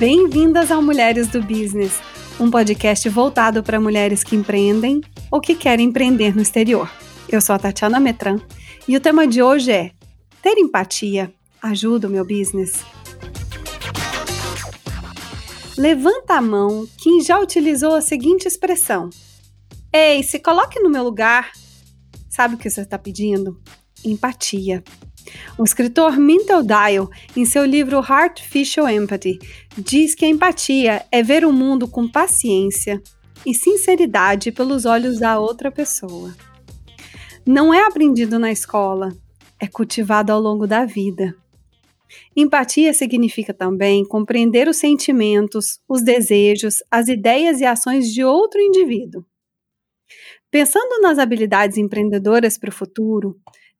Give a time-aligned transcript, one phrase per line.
[0.00, 2.00] Bem-vindas ao Mulheres do Business,
[2.40, 6.90] um podcast voltado para mulheres que empreendem ou que querem empreender no exterior.
[7.28, 8.40] Eu sou a Tatiana Metran
[8.88, 9.90] e o tema de hoje é
[10.40, 11.30] Ter empatia
[11.62, 12.82] ajuda o meu business?
[15.76, 19.10] Levanta a mão quem já utilizou a seguinte expressão:
[19.92, 21.52] Ei, se coloque no meu lugar.
[22.30, 23.60] Sabe o que você está pedindo?
[24.02, 24.82] Empatia.
[25.58, 29.38] O escritor Mintel Dial, em seu livro Artificial Empathy,
[29.76, 33.02] diz que a empatia é ver o mundo com paciência
[33.46, 36.34] e sinceridade pelos olhos da outra pessoa.
[37.46, 39.16] Não é aprendido na escola,
[39.58, 41.34] é cultivado ao longo da vida.
[42.36, 49.24] Empatia significa também compreender os sentimentos, os desejos, as ideias e ações de outro indivíduo.
[50.50, 53.36] Pensando nas habilidades empreendedoras para o futuro,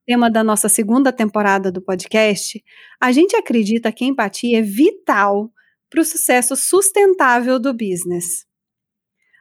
[0.06, 2.62] tema da nossa segunda temporada do podcast,
[3.00, 5.50] a gente acredita que empatia é vital
[5.88, 8.46] para o sucesso sustentável do business.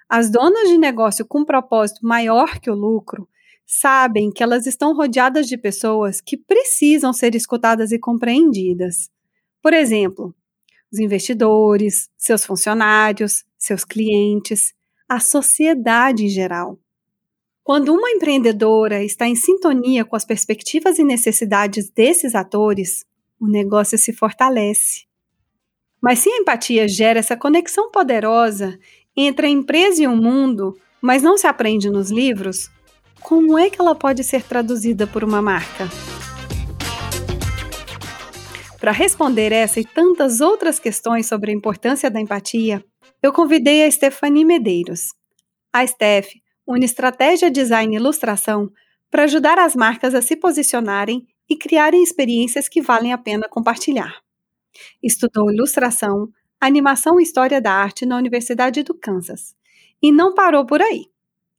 [0.09, 3.27] As donas de negócio com propósito maior que o lucro
[3.65, 9.11] sabem que elas estão rodeadas de pessoas que precisam ser escutadas e compreendidas.
[9.61, 10.35] Por exemplo,
[10.91, 14.73] os investidores, seus funcionários, seus clientes,
[15.07, 16.79] a sociedade em geral.
[17.69, 23.05] Quando uma empreendedora está em sintonia com as perspectivas e necessidades desses atores,
[23.39, 25.05] o negócio se fortalece.
[26.01, 28.75] Mas se a empatia gera essa conexão poderosa
[29.15, 32.71] entre a empresa e o mundo, mas não se aprende nos livros,
[33.21, 35.87] como é que ela pode ser traduzida por uma marca?
[38.79, 42.83] Para responder essa e tantas outras questões sobre a importância da empatia,
[43.21, 45.13] eu convidei a Stephanie Medeiros.
[45.71, 46.29] A Steph
[46.69, 48.71] une estratégia, design e ilustração
[49.09, 54.21] para ajudar as marcas a se posicionarem e criarem experiências que valem a pena compartilhar.
[55.01, 56.29] Estudou ilustração,
[56.61, 59.55] animação e história da arte na Universidade do Kansas.
[59.99, 61.07] E não parou por aí.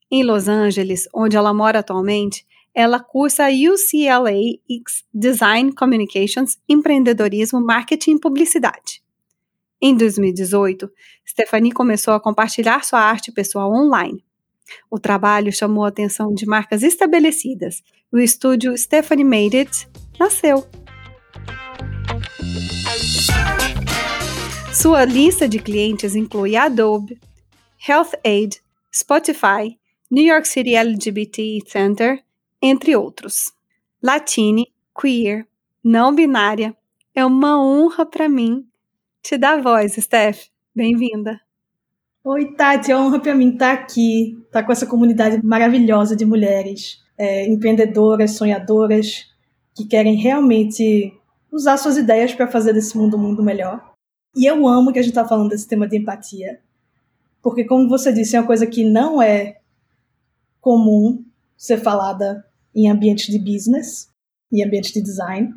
[0.09, 4.31] Em Los Angeles, onde ela mora atualmente, ela cursa UCLA
[5.13, 9.03] Design Communications, Empreendedorismo, Marketing e Publicidade.
[9.83, 10.89] Em 2018,
[11.27, 14.25] Stephanie começou a compartilhar sua arte pessoal online,
[14.91, 17.83] o trabalho chamou a atenção de marcas estabelecidas.
[18.13, 19.89] O estúdio Stephanie Made It
[20.19, 20.67] nasceu.
[24.73, 27.19] Sua lista de clientes inclui Adobe,
[27.87, 28.61] Health Aid,
[28.95, 29.79] Spotify,
[30.11, 32.23] New York City LGBT Center,
[32.63, 33.53] entre outros.
[34.03, 35.47] Latine, queer,
[35.83, 36.77] não binária,
[37.15, 38.67] é uma honra para mim
[39.23, 40.47] te dar voz, Steph.
[40.75, 41.41] Bem-vinda.
[42.23, 47.03] Oi, Tati, é honra para mim estar aqui, estar com essa comunidade maravilhosa de mulheres
[47.17, 49.27] é, empreendedoras, sonhadoras,
[49.75, 51.15] que querem realmente
[51.51, 53.95] usar suas ideias para fazer desse mundo um mundo melhor.
[54.37, 56.61] E eu amo que a gente está falando desse tema de empatia,
[57.41, 59.57] porque, como você disse, é uma coisa que não é
[60.61, 61.25] comum
[61.57, 62.45] ser falada
[62.75, 64.11] em ambientes de business,
[64.53, 65.55] em ambientes de design,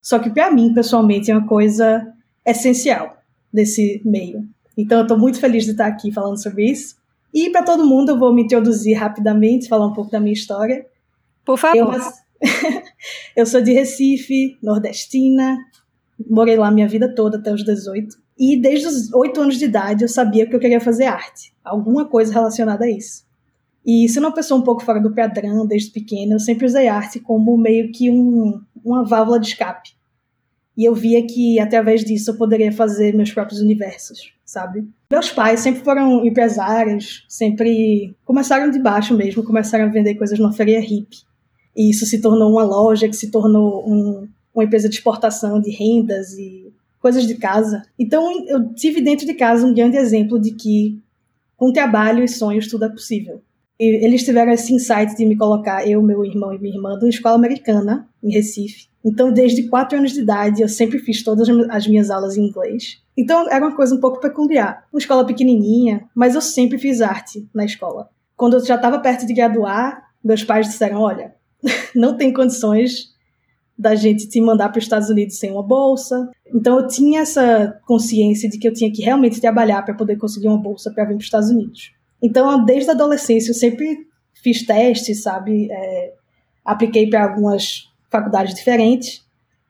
[0.00, 2.10] só que para mim, pessoalmente, é uma coisa
[2.42, 3.18] essencial
[3.52, 4.48] desse meio.
[4.76, 6.96] Então eu estou muito feliz de estar aqui falando sobre isso.
[7.32, 10.86] E para todo mundo, eu vou me introduzir rapidamente, falar um pouco da minha história.
[11.44, 11.94] Por favor.
[11.94, 12.00] Eu,
[13.36, 15.58] eu sou de Recife, nordestina.
[16.28, 18.16] Morei lá minha vida toda, até os 18.
[18.38, 21.52] E desde os 8 anos de idade eu sabia que eu queria fazer arte.
[21.64, 23.24] Alguma coisa relacionada a isso.
[23.84, 27.20] E sendo uma pessoa um pouco fora do padrão desde pequena, eu sempre usei arte
[27.20, 29.95] como meio que um, uma válvula de escape.
[30.76, 34.88] E eu via que através disso eu poderia fazer meus próprios universos sabe?
[35.10, 40.52] Meus pais sempre foram empresários, sempre começaram de baixo mesmo, começaram a vender coisas na
[40.52, 41.24] feria hippie.
[41.76, 45.70] E isso se tornou uma loja, que se tornou um, uma empresa de exportação de
[45.70, 47.82] rendas e coisas de casa.
[47.98, 50.98] Então eu tive dentro de casa um grande exemplo de que
[51.56, 53.42] com trabalho e sonhos tudo é possível.
[53.78, 57.08] E eles tiveram esse insight de me colocar, eu, meu irmão e minha irmã, numa
[57.08, 58.88] escola americana, em Recife.
[59.04, 63.00] Então, desde quatro anos de idade, eu sempre fiz todas as minhas aulas em inglês.
[63.16, 64.84] Então era uma coisa um pouco peculiar.
[64.92, 68.10] Uma escola pequenininha, mas eu sempre fiz arte na escola.
[68.36, 71.34] Quando eu já estava perto de graduar, meus pais disseram: olha,
[71.94, 73.14] não tem condições
[73.78, 76.30] da gente te mandar para os Estados Unidos sem uma bolsa.
[76.52, 80.48] Então eu tinha essa consciência de que eu tinha que realmente trabalhar para poder conseguir
[80.48, 81.92] uma bolsa para vir para os Estados Unidos.
[82.22, 85.68] Então desde a adolescência eu sempre fiz testes, sabe?
[85.70, 86.12] É,
[86.64, 89.24] apliquei para algumas faculdades diferentes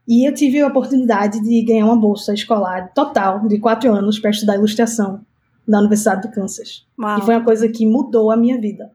[0.06, 4.30] e eu tive a oportunidade de ganhar uma bolsa escolar total de quatro anos para
[4.30, 5.20] estudar ilustração
[5.66, 6.86] na Universidade do Kansas.
[6.98, 7.18] Uau.
[7.18, 8.90] E foi uma coisa que mudou a minha vida.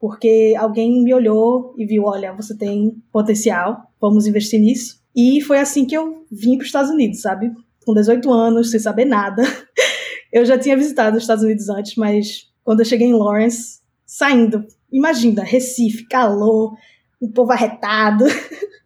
[0.00, 5.02] Porque alguém me olhou e viu: olha, você tem potencial, vamos investir nisso.
[5.14, 7.52] E foi assim que eu vim para os Estados Unidos, sabe?
[7.88, 9.42] com 18 anos, sem saber nada.
[10.30, 14.62] Eu já tinha visitado os Estados Unidos antes, mas quando eu cheguei em Lawrence, saindo,
[14.92, 16.76] imagina, Recife, calor,
[17.18, 18.26] um povo arretado,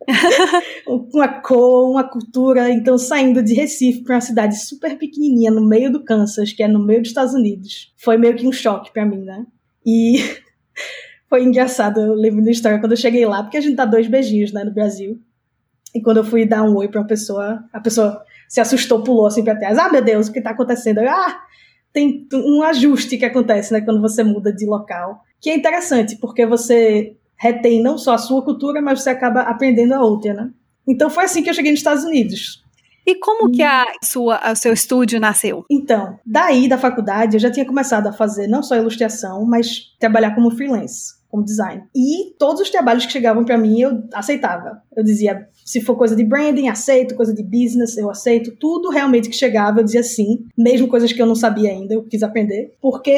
[0.86, 2.70] uma cor, uma cultura.
[2.70, 6.68] Então, saindo de Recife para uma cidade super pequenininha no meio do Kansas, que é
[6.68, 9.44] no meio dos Estados Unidos, foi meio que um choque para mim, né?
[9.84, 10.18] E
[11.28, 14.06] foi engraçado, eu lembro da história quando eu cheguei lá, porque a gente dá dois
[14.06, 15.20] beijinhos, né, no Brasil.
[15.92, 19.26] E quando eu fui dar um oi para uma pessoa, a pessoa se assustou, pulou
[19.26, 19.76] assim para trás.
[19.76, 21.00] Ah, meu Deus, o que tá acontecendo?
[21.00, 21.42] Eu, ah,
[21.92, 26.46] tem um ajuste que acontece, né, quando você muda de local, que é interessante, porque
[26.46, 30.50] você retém não só a sua cultura, mas você acaba aprendendo a outra, né?
[30.86, 32.62] Então foi assim que eu cheguei nos Estados Unidos.
[33.04, 35.64] E como que a sua, o seu estúdio nasceu?
[35.68, 40.36] Então, daí da faculdade eu já tinha começado a fazer não só ilustração, mas trabalhar
[40.36, 41.82] como freelance, como design.
[41.96, 44.82] E todos os trabalhos que chegavam para mim eu aceitava.
[44.94, 48.54] Eu dizia, se for coisa de branding, aceito, coisa de business, eu aceito.
[48.60, 52.04] Tudo realmente que chegava eu dizia sim, mesmo coisas que eu não sabia ainda, eu
[52.04, 53.16] quis aprender, porque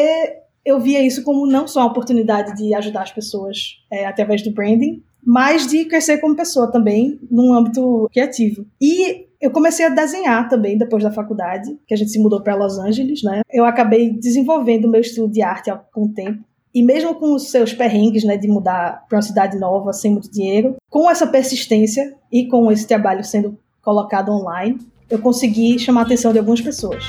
[0.64, 4.52] eu via isso como não só uma oportunidade de ajudar as pessoas é, através do
[4.52, 8.64] branding, mas de crescer como pessoa também, num âmbito criativo.
[8.80, 12.54] E eu comecei a desenhar também depois da faculdade, que a gente se mudou para
[12.54, 13.42] Los Angeles, né?
[13.50, 16.44] Eu acabei desenvolvendo meu estilo de arte com o tempo.
[16.74, 20.28] E mesmo com os seus perrengues, né, de mudar para uma cidade nova sem muito
[20.28, 24.78] dinheiro, com essa persistência e com esse trabalho sendo colocado online,
[25.08, 27.04] eu consegui chamar a atenção de algumas pessoas.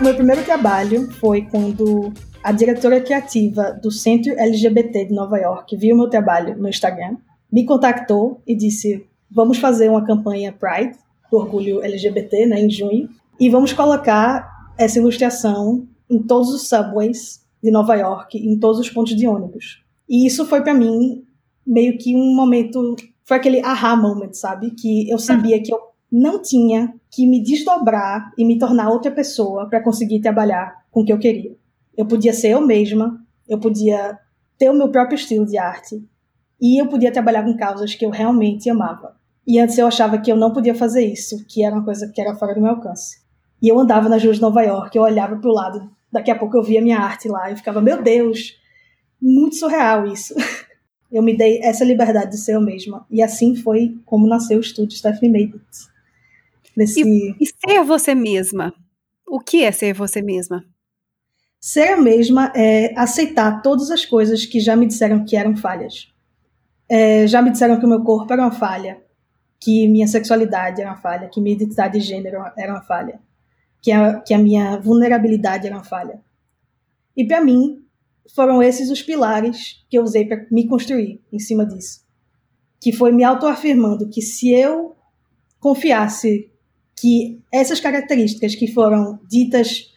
[0.00, 2.12] O meu primeiro trabalho foi quando
[2.42, 7.16] a diretora criativa do Centro LGBT de Nova York viu meu trabalho no Instagram,
[7.52, 10.98] me contactou e disse: vamos fazer uma campanha Pride,
[11.30, 13.08] do orgulho LGBT, né, em junho,
[13.38, 18.90] e vamos colocar essa ilustração em todos os subways de Nova York, em todos os
[18.90, 19.82] pontos de ônibus.
[20.08, 21.24] E isso foi para mim
[21.66, 24.70] meio que um momento, foi aquele aha moment, sabe?
[24.72, 25.78] Que eu sabia que eu
[26.12, 31.04] não tinha que me desdobrar e me tornar outra pessoa para conseguir trabalhar com o
[31.04, 31.56] que eu queria.
[31.96, 33.18] Eu podia ser eu mesma,
[33.48, 34.18] eu podia
[34.58, 36.04] ter o meu próprio estilo de arte
[36.60, 39.16] e eu podia trabalhar com causas que eu realmente amava.
[39.46, 42.20] E antes eu achava que eu não podia fazer isso, que era uma coisa que
[42.20, 43.22] era fora do meu alcance.
[43.60, 46.38] E eu andava nas ruas de Nova York, eu olhava para o lado, daqui a
[46.38, 48.56] pouco eu via minha arte lá e ficava, meu Deus,
[49.20, 50.34] muito surreal isso.
[51.12, 53.06] Eu me dei essa liberdade de ser eu mesma.
[53.08, 55.88] E assim foi como nasceu o estúdio Stephanie Made It.
[56.76, 57.02] Nesse...
[57.02, 58.74] E, e ser você mesma?
[59.24, 60.64] O que é ser você mesma?
[61.60, 66.12] Ser eu mesma é aceitar todas as coisas que já me disseram que eram falhas.
[66.88, 69.00] É, já me disseram que o meu corpo era uma falha,
[69.60, 73.20] que minha sexualidade era uma falha, que minha identidade de gênero era uma falha,
[73.84, 76.18] que a, que a minha vulnerabilidade era uma falha.
[77.14, 77.84] E para mim,
[78.34, 82.00] foram esses os pilares que eu usei para me construir em cima disso.
[82.80, 84.96] Que foi me autoafirmando que se eu
[85.60, 86.50] confiasse
[86.98, 89.92] que essas características que foram ditas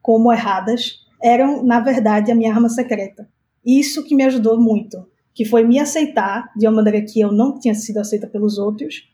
[0.00, 3.28] como erradas eram, na verdade, a minha arma secreta.
[3.66, 7.58] Isso que me ajudou muito, que foi me aceitar de uma maneira que eu não
[7.58, 9.08] tinha sido aceita pelos outros,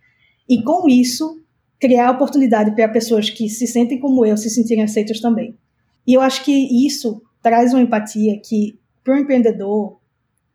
[0.46, 1.39] e com isso
[1.80, 5.56] criar oportunidade para pessoas que se sentem como eu se sentirem aceitas também.
[6.06, 9.98] E eu acho que isso traz uma empatia que, para o empreendedor,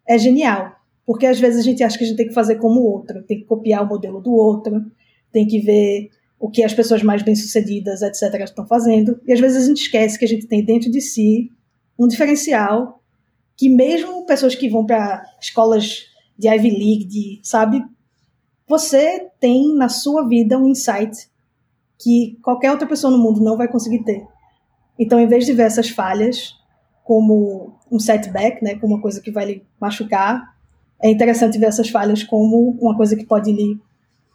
[0.08, 0.76] é genial.
[1.06, 3.24] Porque às vezes a gente acha que a gente tem que fazer como o outro,
[3.24, 4.86] tem que copiar o modelo do outro,
[5.32, 6.10] tem que ver
[6.40, 9.20] o que as pessoas mais bem-sucedidas, etc., estão fazendo.
[9.26, 11.52] E às vezes a gente esquece que a gente tem dentro de si
[11.98, 13.02] um diferencial
[13.58, 16.06] que mesmo pessoas que vão para escolas
[16.38, 17.82] de Ivy League, de, sabe,
[18.68, 21.30] você tem na sua vida um insight
[22.00, 24.26] que qualquer outra pessoa no mundo não vai conseguir ter.
[24.98, 26.56] Então, em vez de ver essas falhas
[27.04, 30.56] como um setback, né, como uma coisa que vai lhe machucar,
[31.02, 33.80] é interessante ver essas falhas como uma coisa que pode lhe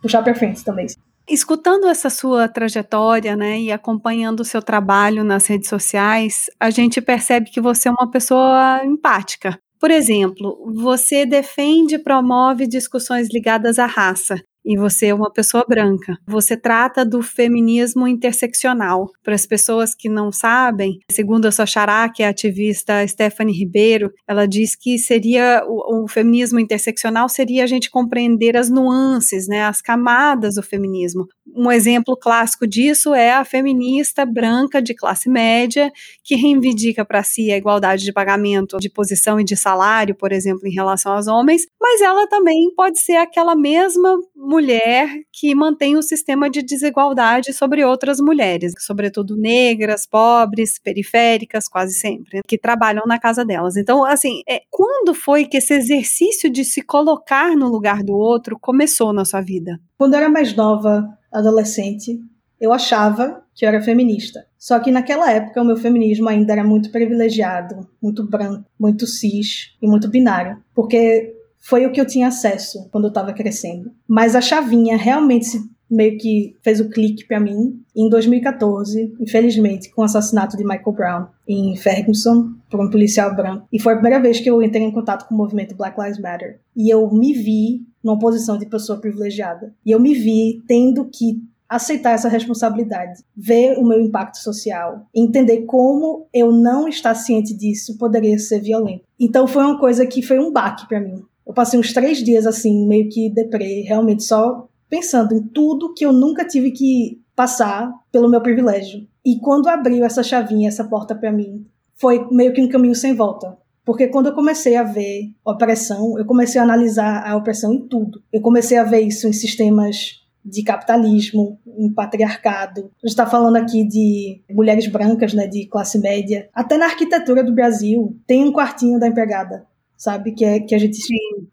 [0.01, 0.87] puxar para frente também.
[1.29, 7.01] Escutando essa sua trajetória, né, e acompanhando o seu trabalho nas redes sociais, a gente
[7.01, 9.59] percebe que você é uma pessoa empática.
[9.81, 15.65] Por exemplo, você defende e promove discussões ligadas à raça e você é uma pessoa
[15.69, 16.17] branca.
[16.27, 19.11] Você trata do feminismo interseccional.
[19.23, 23.57] Para as pessoas que não sabem, segundo a sua xará, que é a ativista Stephanie
[23.57, 29.49] Ribeiro, ela diz que seria o, o, feminismo interseccional seria a gente compreender as nuances,
[29.49, 31.27] né, as camadas do feminismo.
[31.55, 35.91] Um exemplo clássico disso é a feminista branca de classe média
[36.23, 40.67] que reivindica para si a igualdade de pagamento, de posição e de salário, por exemplo,
[40.67, 44.17] em relação aos homens, mas ela também pode ser aquela mesma
[44.51, 51.95] mulher que mantém o sistema de desigualdade sobre outras mulheres, sobretudo negras, pobres, periféricas, quase
[51.95, 53.77] sempre, que trabalham na casa delas.
[53.77, 58.59] Então, assim, é, quando foi que esse exercício de se colocar no lugar do outro
[58.61, 59.79] começou na sua vida?
[59.97, 62.19] Quando eu era mais nova, adolescente,
[62.61, 64.45] eu achava que eu era feminista.
[64.59, 69.75] Só que naquela época o meu feminismo ainda era muito privilegiado, muito branco, muito cis
[69.81, 73.93] e muito binário, porque foi o que eu tinha acesso quando eu estava crescendo.
[74.09, 79.91] Mas a chavinha realmente se meio que fez o clique para mim em 2014, infelizmente,
[79.91, 83.67] com o assassinato de Michael Brown em Ferguson por um policial branco.
[83.73, 86.21] E foi a primeira vez que eu entrei em contato com o movimento Black Lives
[86.21, 86.61] Matter.
[86.77, 89.75] E eu me vi numa posição de pessoa privilegiada.
[89.85, 95.63] E eu me vi tendo que aceitar essa responsabilidade, ver o meu impacto social, entender
[95.67, 99.05] como eu não estar ciente disso poderia ser violento.
[99.19, 101.23] Então foi uma coisa que foi um baque para mim.
[101.51, 106.07] Eu passei uns três dias assim, meio que deprê, realmente só pensando em tudo que
[106.07, 109.05] eu nunca tive que passar pelo meu privilégio.
[109.27, 111.67] E quando abriu essa chavinha, essa porta para mim,
[111.97, 113.59] foi meio que um caminho sem volta.
[113.85, 118.23] Porque quando eu comecei a ver opressão, eu comecei a analisar a opressão em tudo.
[118.33, 122.93] Eu comecei a ver isso em sistemas de capitalismo, em patriarcado.
[123.03, 126.49] A gente está falando aqui de mulheres brancas, né, de classe média.
[126.55, 129.69] Até na arquitetura do Brasil tem um quartinho da empregada
[130.01, 130.33] sabe?
[130.33, 130.99] Que, é, que a gente.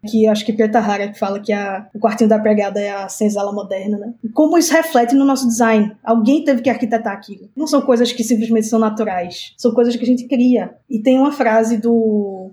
[0.08, 3.06] Que acho que Preta Hara que fala que a, o quartinho da pregada é a
[3.06, 4.14] senzala moderna, né?
[4.32, 5.94] Como isso reflete no nosso design?
[6.02, 7.50] Alguém teve que arquitetar aquilo.
[7.54, 9.52] Não são coisas que simplesmente são naturais.
[9.58, 10.74] São coisas que a gente cria.
[10.88, 12.50] E tem uma frase do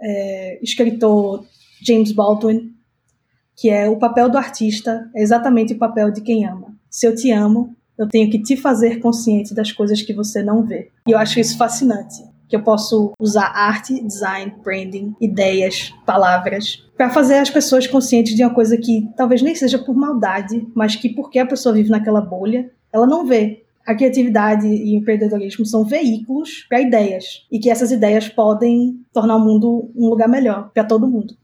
[0.00, 1.44] é, escritor
[1.82, 2.72] James Baldwin
[3.58, 6.76] que é o papel do artista é exatamente o papel de quem ama.
[6.90, 10.62] Se eu te amo, eu tenho que te fazer consciente das coisas que você não
[10.62, 10.90] vê.
[11.08, 17.10] E eu acho isso fascinante que eu posso usar arte, design, branding, ideias, palavras, para
[17.10, 21.08] fazer as pessoas conscientes de uma coisa que talvez nem seja por maldade, mas que
[21.08, 23.62] porque a pessoa vive naquela bolha, ela não vê.
[23.86, 29.36] A criatividade e o empreendedorismo são veículos para ideias e que essas ideias podem tornar
[29.36, 31.36] o mundo um lugar melhor para todo mundo.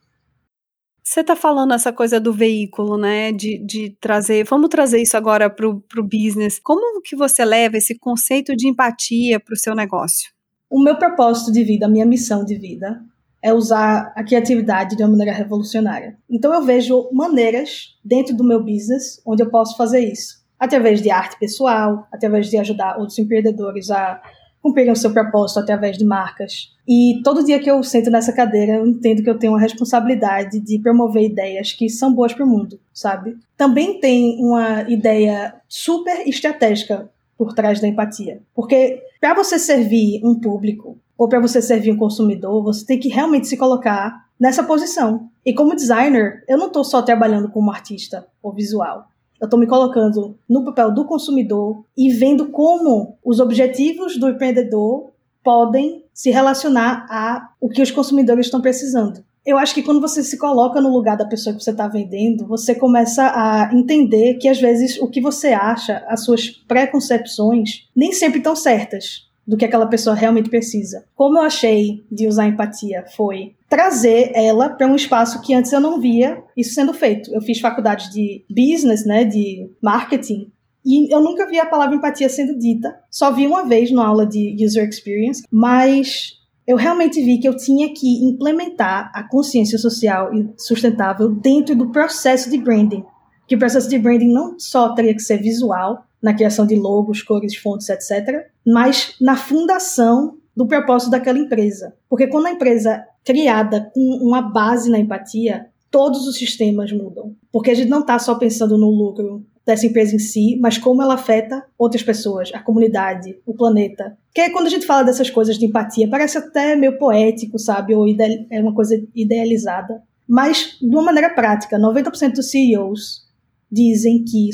[1.05, 3.31] Você está falando essa coisa do veículo, né?
[3.31, 4.45] De, de trazer.
[4.45, 6.59] Vamos trazer isso agora para o business.
[6.59, 10.33] Como que você leva esse conceito de empatia para o seu negócio?
[10.73, 12.99] O meu propósito de vida, a minha missão de vida,
[13.43, 16.17] é usar a criatividade de uma maneira revolucionária.
[16.31, 20.43] Então eu vejo maneiras dentro do meu business onde eu posso fazer isso.
[20.59, 24.19] Através de arte pessoal, através de ajudar outros empreendedores a
[24.63, 26.71] cumprirem o seu propósito através de marcas.
[26.89, 30.59] E todo dia que eu sento nessa cadeira, eu entendo que eu tenho uma responsabilidade
[30.59, 33.37] de promover ideias que são boas para o mundo, sabe?
[33.59, 38.41] Também tem uma ideia super estratégica por trás da empatia.
[38.55, 43.09] Porque para você servir um público ou para você servir um consumidor, você tem que
[43.09, 45.29] realmente se colocar nessa posição.
[45.47, 49.07] E como designer, eu não estou só trabalhando como artista ou visual.
[49.41, 55.13] Eu estou me colocando no papel do consumidor e vendo como os objetivos do empreendedor
[55.45, 60.23] podem se relacionar a o que os consumidores estão precisando eu acho que quando você
[60.23, 64.49] se coloca no lugar da pessoa que você está vendendo, você começa a entender que
[64.49, 69.65] às vezes o que você acha, as suas preconcepções, nem sempre estão certas do que
[69.65, 71.05] aquela pessoa realmente precisa.
[71.17, 75.81] Como eu achei de usar empatia foi trazer ela para um espaço que antes eu
[75.81, 77.35] não via isso sendo feito.
[77.35, 80.53] Eu fiz faculdade de business, né, de marketing,
[80.85, 82.95] e eu nunca vi a palavra empatia sendo dita.
[83.11, 87.57] Só vi uma vez na aula de user experience, mas eu realmente vi que eu
[87.57, 93.05] tinha que implementar a consciência social e sustentável dentro do processo de branding.
[93.47, 97.21] Que o processo de branding não só teria que ser visual, na criação de logos,
[97.21, 101.95] cores, fontes, etc., mas na fundação do propósito daquela empresa.
[102.09, 107.35] Porque quando a empresa é criada com uma base na empatia, todos os sistemas mudam.
[107.51, 111.03] Porque a gente não está só pensando no lucro dessa empresa em si, mas como
[111.03, 114.17] ela afeta outras pessoas, a comunidade, o planeta.
[114.35, 117.95] Que quando a gente fala dessas coisas de empatia, parece até meio poético, sabe?
[117.95, 118.07] Ou
[118.51, 120.03] é uma coisa idealizada.
[120.29, 123.23] Mas, de uma maneira prática, 90% dos CEOs
[123.71, 124.51] dizem que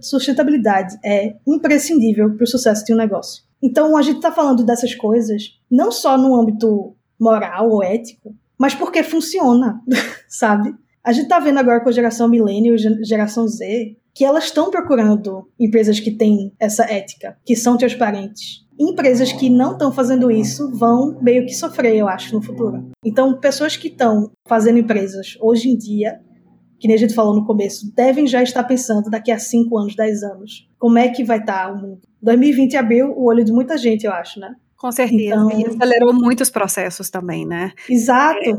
[0.00, 3.42] sustentabilidade é imprescindível para o sucesso de um negócio.
[3.62, 8.74] Então, a gente está falando dessas coisas não só no âmbito moral ou ético, mas
[8.74, 9.80] porque funciona,
[10.28, 10.74] sabe?
[11.04, 15.48] A gente está vendo agora com a geração millennial, geração Z, que elas estão procurando
[15.58, 18.66] empresas que têm essa ética, que são transparentes.
[18.78, 22.90] Empresas que não estão fazendo isso vão meio que sofrer, eu acho, no futuro.
[23.04, 26.20] Então, pessoas que estão fazendo empresas hoje em dia,
[26.78, 29.94] que nem a gente falou no começo, devem já estar pensando daqui a 5 anos,
[29.94, 32.00] 10 anos, como é que vai estar tá o mundo.
[32.20, 34.54] 2020 abriu o olho de muita gente, eu acho, né?
[34.76, 35.22] Com certeza.
[35.22, 37.72] Então, e acelerou muitos processos também, né?
[37.88, 38.40] Exato.
[38.42, 38.52] É,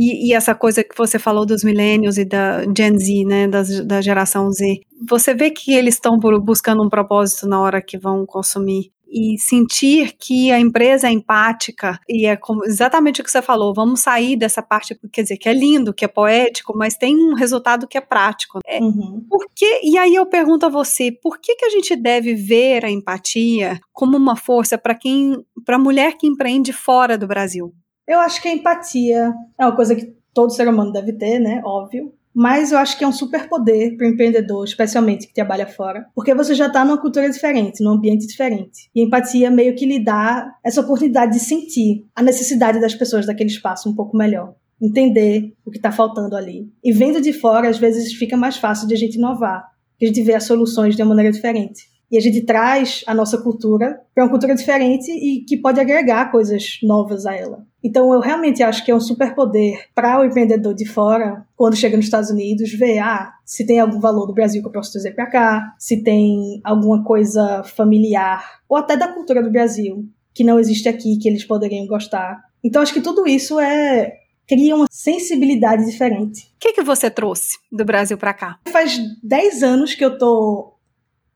[0.00, 3.84] e, e, essa coisa que você falou dos millennials e da Gen Z, né, das,
[3.84, 8.24] da geração Z, você vê que eles estão buscando um propósito na hora que vão
[8.24, 8.90] consumir.
[9.12, 13.74] e sentir que a empresa é empática e é como, exatamente o que você falou,
[13.74, 17.34] vamos sair dessa parte, quer dizer, que é lindo, que é poético, mas tem um
[17.34, 18.60] resultado que é prático.
[18.64, 19.26] É, Uhum.
[19.28, 22.84] por que, e aí eu pergunto a você, por que, que a gente deve ver
[22.84, 27.74] a empatia como uma força para quem, para a mulher que empreende fora do Brasil?
[28.06, 31.60] Eu acho que a empatia é uma coisa que todo ser humano deve ter, né?
[31.64, 32.12] Óbvio.
[32.34, 36.32] Mas eu acho que é um superpoder para o empreendedor, especialmente que trabalha fora, porque
[36.32, 38.88] você já está numa cultura diferente, num ambiente diferente.
[38.94, 43.26] E a empatia meio que lhe dá essa oportunidade de sentir a necessidade das pessoas
[43.26, 44.54] daquele espaço um pouco melhor.
[44.80, 46.70] Entender o que está faltando ali.
[46.82, 49.64] E vendo de fora, às vezes fica mais fácil de a gente inovar,
[49.98, 51.82] de a gente ver as soluções de uma maneira diferente.
[52.10, 56.30] E a gente traz a nossa cultura para uma cultura diferente e que pode agregar
[56.30, 57.64] coisas novas a ela.
[57.82, 61.96] Então, eu realmente acho que é um superpoder para o empreendedor de fora, quando chega
[61.96, 65.12] nos Estados Unidos, ver ah, se tem algum valor do Brasil que eu posso trazer
[65.12, 70.58] para cá, se tem alguma coisa familiar, ou até da cultura do Brasil, que não
[70.58, 72.42] existe aqui, que eles poderiam gostar.
[72.62, 76.52] Então, acho que tudo isso é cria uma sensibilidade diferente.
[76.56, 78.58] O que, que você trouxe do Brasil para cá?
[78.66, 80.74] Faz 10 anos que eu tô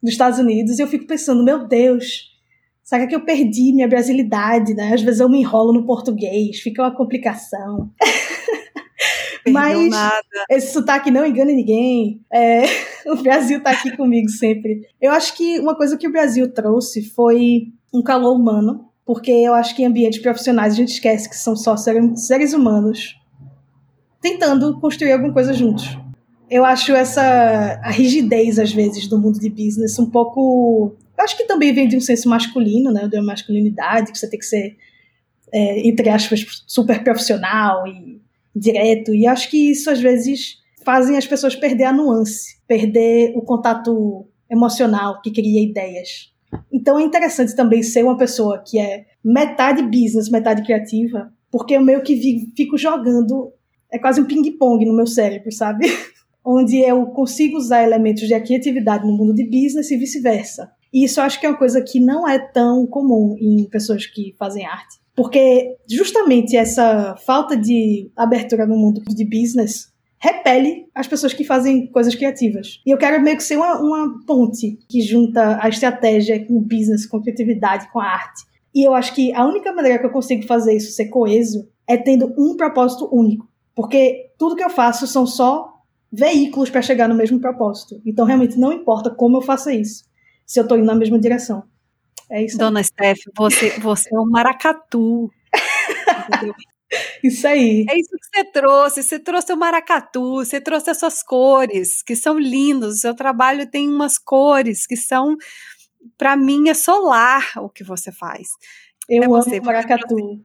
[0.04, 2.30] nos Estados Unidos e eu fico pensando, meu Deus,
[2.82, 4.92] será que eu perdi minha brasilidade, né?
[4.92, 7.90] Às vezes eu me enrolo no português, fica uma complicação.
[9.50, 10.22] Mas nada.
[10.50, 12.20] esse sotaque não engana ninguém.
[12.30, 12.64] É,
[13.08, 14.82] o Brasil tá aqui comigo sempre.
[15.00, 19.54] Eu acho que uma coisa que o Brasil trouxe foi um calor humano, porque eu
[19.54, 23.18] acho que em ambientes profissionais a gente esquece que são só seres humanos
[24.20, 26.03] tentando construir alguma coisa juntos
[26.54, 27.20] eu acho essa
[27.82, 31.88] a rigidez às vezes do mundo de business um pouco eu acho que também vem
[31.88, 34.76] de um senso masculino né de uma masculinidade que você tem que ser
[35.52, 38.22] é, entre aspas super profissional e
[38.54, 43.42] direto e acho que isso às vezes fazem as pessoas perder a nuance perder o
[43.42, 46.32] contato emocional que cria ideias.
[46.72, 51.82] Então é interessante também ser uma pessoa que é metade business metade criativa porque eu
[51.82, 53.52] meio que fico jogando
[53.90, 55.86] é quase um ping-pong no meu cérebro sabe
[56.44, 60.70] onde eu consigo usar elementos de criatividade no mundo de business e vice-versa.
[60.92, 64.06] E isso eu acho que é uma coisa que não é tão comum em pessoas
[64.06, 64.98] que fazem arte.
[65.16, 71.86] Porque justamente essa falta de abertura no mundo de business repele as pessoas que fazem
[71.88, 72.80] coisas criativas.
[72.86, 76.60] E eu quero meio que ser uma, uma ponte que junta a estratégia com o
[76.60, 78.44] business, com a criatividade, com a arte.
[78.74, 81.96] E eu acho que a única maneira que eu consigo fazer isso ser coeso é
[81.96, 83.48] tendo um propósito único.
[83.74, 85.73] Porque tudo que eu faço são só
[86.14, 88.00] veículos para chegar no mesmo propósito.
[88.06, 90.04] Então, realmente, não importa como eu faça isso,
[90.46, 91.64] se eu estou indo na mesma direção.
[92.30, 92.56] É isso.
[92.56, 95.30] Dona Steph, você, você é um maracatu.
[97.24, 97.86] Isso aí.
[97.90, 99.02] É isso que você trouxe.
[99.02, 102.94] Você trouxe o maracatu, você trouxe as suas cores, que são lindas.
[102.94, 105.36] O seu trabalho tem umas cores que são,
[106.16, 108.46] para mim, é solar o que você faz.
[109.08, 110.40] Eu é amo você, maracatu.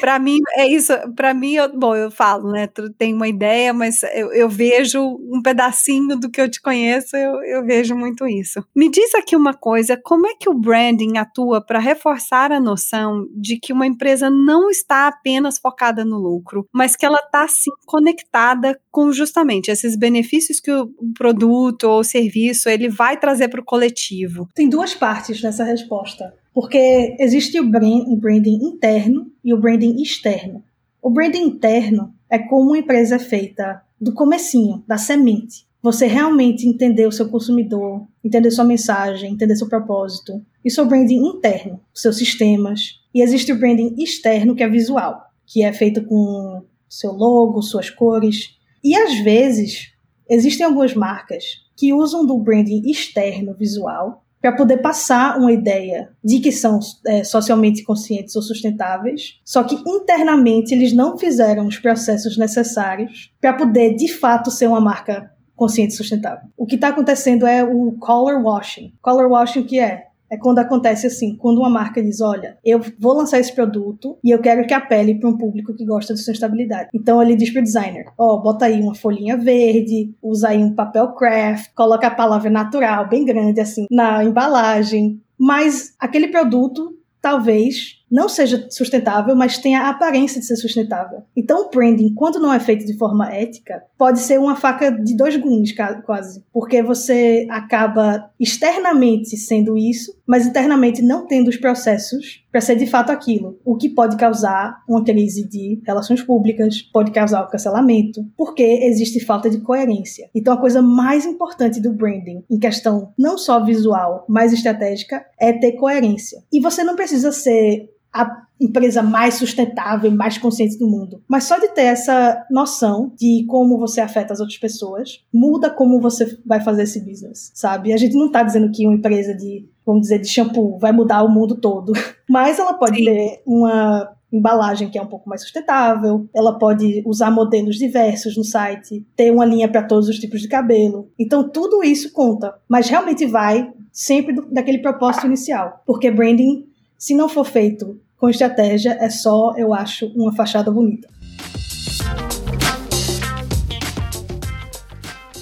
[0.00, 0.92] Para mim, é isso.
[1.14, 2.68] Para mim, eu, bom, eu falo, né?
[2.96, 7.42] Tem uma ideia, mas eu, eu, vejo um pedacinho do que eu te conheço, eu,
[7.44, 8.64] eu, vejo muito isso.
[8.74, 13.26] Me diz aqui uma coisa: como é que o branding atua para reforçar a noção
[13.34, 17.70] de que uma empresa não está apenas focada no lucro, mas que ela está sim
[17.86, 23.60] conectada com justamente esses benefícios que o produto ou o serviço ele vai trazer para
[23.60, 24.48] o coletivo?
[24.54, 26.34] Tem duas partes nessa resposta.
[26.60, 30.64] Porque existe o branding interno e o branding externo.
[31.00, 35.68] O branding interno é como uma empresa é feita do comecinho, da semente.
[35.80, 40.44] Você realmente entender o seu consumidor, entender sua mensagem, entender seu propósito.
[40.64, 43.00] Isso é o branding interno, seus sistemas.
[43.14, 47.88] E existe o branding externo, que é visual, que é feito com seu logo, suas
[47.88, 48.58] cores.
[48.82, 49.92] E às vezes,
[50.28, 51.44] existem algumas marcas
[51.76, 57.24] que usam do branding externo visual para poder passar uma ideia de que são é,
[57.24, 63.94] socialmente conscientes ou sustentáveis, só que internamente eles não fizeram os processos necessários para poder
[63.94, 66.48] de fato ser uma marca consciente e sustentável.
[66.56, 68.92] O que está acontecendo é o color washing.
[69.02, 70.07] Color washing o que é?
[70.30, 74.30] É quando acontece assim, quando uma marca diz, olha, eu vou lançar esse produto e
[74.30, 76.90] eu quero que apele para um público que gosta de sustentabilidade.
[76.94, 80.58] Então ele diz para o designer, ó, oh, bota aí uma folhinha verde, usa aí
[80.58, 85.20] um papel craft, coloca a palavra natural bem grande assim na embalagem.
[85.38, 91.22] Mas aquele produto talvez não seja sustentável, mas tenha a aparência de ser sustentável.
[91.36, 95.16] Então, o branding, quando não é feito de forma ética, pode ser uma faca de
[95.16, 96.44] dois gumes, quase.
[96.52, 102.86] Porque você acaba externamente sendo isso, mas internamente não tendo os processos para ser de
[102.86, 108.24] fato aquilo, o que pode causar uma crise de relações públicas, pode causar o cancelamento,
[108.36, 110.30] porque existe falta de coerência.
[110.34, 115.52] Então, a coisa mais importante do branding, em questão não só visual, mas estratégica, é
[115.52, 116.42] ter coerência.
[116.52, 121.22] E você não precisa ser a empresa mais sustentável, mais consciente do mundo.
[121.28, 126.00] Mas só de ter essa noção de como você afeta as outras pessoas, muda como
[126.00, 127.92] você vai fazer esse business, sabe?
[127.92, 131.22] A gente não está dizendo que uma empresa de, vamos dizer, de shampoo vai mudar
[131.22, 131.92] o mundo todo.
[132.28, 133.04] Mas ela pode Sim.
[133.04, 138.44] ter uma embalagem que é um pouco mais sustentável, ela pode usar modelos diversos no
[138.44, 141.08] site, ter uma linha para todos os tipos de cabelo.
[141.18, 146.66] Então tudo isso conta, mas realmente vai sempre do, daquele propósito inicial, porque branding
[146.98, 151.08] se não for feito com estratégia, é só, eu acho, uma fachada bonita.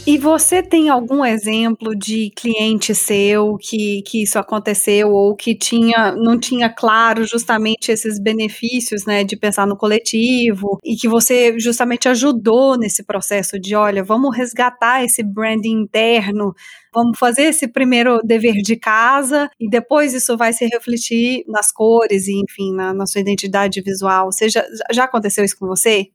[0.07, 6.15] E você tem algum exemplo de cliente seu que, que isso aconteceu ou que tinha
[6.15, 12.09] não tinha claro justamente esses benefícios, né, de pensar no coletivo e que você justamente
[12.09, 16.55] ajudou nesse processo de, olha, vamos resgatar esse branding interno,
[16.95, 22.29] vamos fazer esse primeiro dever de casa e depois isso vai se refletir nas cores
[22.29, 24.31] e, enfim, na, na sua identidade visual.
[24.31, 26.07] Você já, já aconteceu isso com você?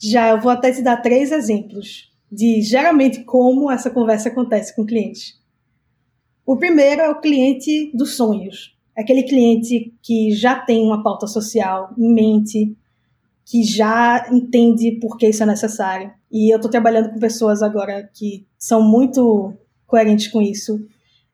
[0.00, 4.82] Já, eu vou até te dar três exemplos de geralmente como essa conversa acontece com
[4.82, 5.34] o cliente.
[6.46, 8.76] O primeiro é o cliente dos sonhos.
[8.96, 12.76] Aquele cliente que já tem uma pauta social em mente,
[13.46, 16.12] que já entende por que isso é necessário.
[16.30, 19.54] E eu estou trabalhando com pessoas agora que são muito
[19.86, 20.80] coerentes com isso.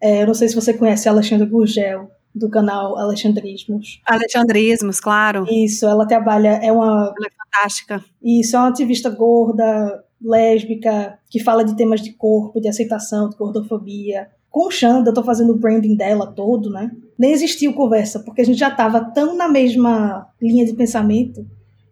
[0.01, 4.01] É, eu não sei se você conhece a Alexandra Gurgel, do canal Alexandrismos.
[4.07, 5.47] Alexandrismos, claro.
[5.51, 7.15] Isso, ela trabalha, é uma...
[7.17, 8.05] Ela é fantástica.
[8.23, 13.37] Isso, é uma ativista gorda, lésbica, que fala de temas de corpo, de aceitação, de
[13.37, 14.29] gordofobia.
[14.51, 16.91] Com Xanda, eu tô fazendo o branding dela todo, né?
[17.19, 21.47] Nem existiu conversa, porque a gente já tava tão na mesma linha de pensamento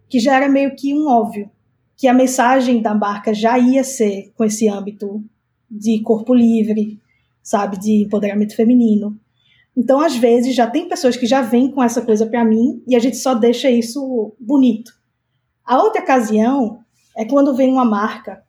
[0.09, 1.51] que já era meio que um óbvio
[1.97, 5.23] que a mensagem da marca já ia ser com esse âmbito
[5.71, 6.99] de corpo livre,
[7.43, 9.19] sabe, de empoderamento feminino.
[9.77, 12.95] Então, às vezes, já tem pessoas que já vêm com essa coisa para mim e
[12.95, 14.93] a gente só deixa isso bonito.
[15.65, 16.84] A outra ocasião
[17.17, 18.43] é quando vem uma marca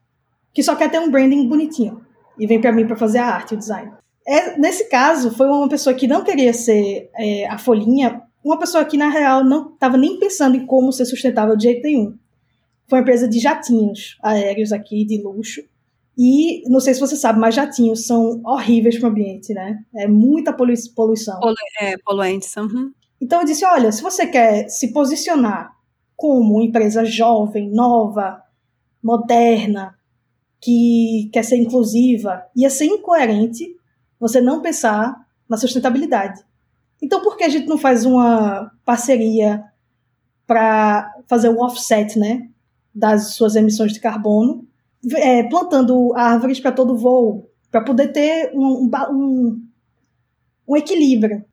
[0.53, 2.01] que só quer ter um branding bonitinho
[2.39, 3.91] e vem para mim para fazer a arte, o design.
[4.27, 8.83] É, nesse caso, foi uma pessoa que não queria ser é, a folhinha, uma pessoa
[8.85, 12.17] que na real não estava nem pensando em como ser sustentável de jeito nenhum.
[12.87, 15.61] Foi uma empresa de jatinhos aéreos aqui, de luxo.
[16.17, 19.79] E não sei se você sabe, mas jatinhos são horríveis para o ambiente, né?
[19.93, 21.39] É muita poluição.
[21.39, 22.55] Polu é, poluentes.
[22.55, 22.91] Uhum.
[23.19, 25.71] Então eu disse: olha, se você quer se posicionar
[26.15, 28.41] como empresa jovem, nova,
[29.05, 29.93] moderna,
[30.59, 33.77] que quer ser inclusiva, ia ser incoerente
[34.19, 35.15] você não pensar
[35.47, 36.43] na sustentabilidade.
[36.99, 39.63] Então, por que a gente não faz uma parceria
[40.47, 42.49] para fazer o offset né,
[42.93, 44.67] das suas emissões de carbono,
[45.17, 49.67] é, plantando árvores para todo voo, para poder ter um, um,
[50.67, 51.45] um, equilíbrio?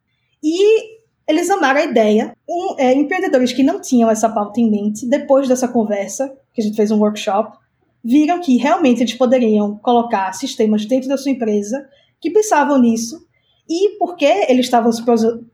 [0.42, 2.36] E eles amaram a ideia.
[2.48, 6.64] Um, é, empreendedores que não tinham essa pauta em mente, depois dessa conversa, que a
[6.64, 7.56] gente fez um workshop,
[8.04, 11.88] viram que realmente eles poderiam colocar sistemas dentro da sua empresa
[12.20, 13.24] que pensavam nisso
[13.68, 15.02] e porque eles estavam se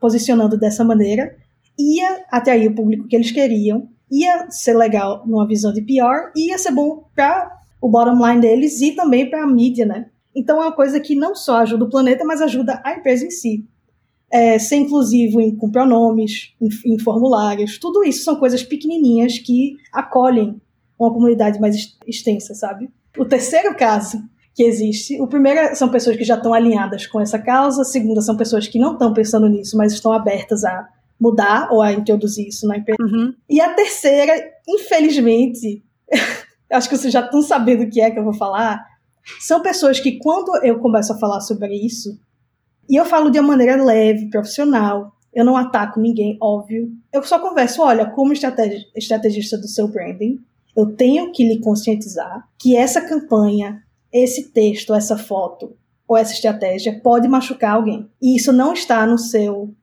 [0.01, 1.37] posicionando dessa maneira,
[1.79, 5.85] ia atrair o público que eles queriam, ia ser legal numa visão de
[6.35, 10.07] e ia ser bom para o bottom line deles e também para a mídia, né?
[10.35, 13.31] Então é uma coisa que não só ajuda o planeta, mas ajuda a empresa em
[13.31, 13.67] si.
[14.31, 19.77] É, ser inclusivo em, com pronomes, em, em formulários, tudo isso são coisas pequenininhas que
[19.93, 20.61] acolhem
[20.99, 22.91] uma comunidade mais extensa, sabe?
[23.17, 24.23] O terceiro caso
[24.55, 28.21] que existe, o primeiro são pessoas que já estão alinhadas com essa causa, a segunda
[28.21, 30.89] são pessoas que não estão pensando nisso, mas estão abertas a
[31.19, 32.99] mudar ou a introduzir isso na empresa.
[33.01, 33.33] Uhum.
[33.49, 34.35] E a terceira,
[34.69, 35.83] infelizmente,
[36.71, 38.85] acho que vocês já estão sabendo o que é que eu vou falar,
[39.41, 42.19] são pessoas que quando eu começo a falar sobre isso,
[42.89, 46.91] e eu falo de uma maneira leve, profissional, eu não ataco ninguém, óbvio.
[47.13, 50.39] Eu só converso, olha, como estrategista do seu branding,
[50.77, 56.99] eu tenho que lhe conscientizar que essa campanha, esse texto, essa foto ou essa estratégia
[57.03, 58.09] pode machucar alguém.
[58.23, 59.75] E isso não está no seu